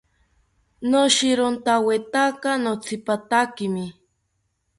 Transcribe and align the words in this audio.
Noshirontawetaka 0.89 2.49
notsipatakimi 2.63 3.85